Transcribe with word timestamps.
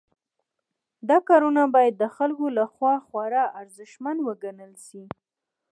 دا 1.09 1.17
کارونه 1.27 1.63
باید 1.73 1.93
د 1.97 2.03
خلکو 2.15 2.45
لخوا 2.57 2.93
خورا 3.07 3.43
ارزښتمن 3.61 4.17
وګڼل 4.27 4.73
شي. 4.85 5.03